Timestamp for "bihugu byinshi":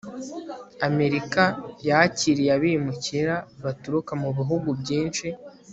4.37-5.27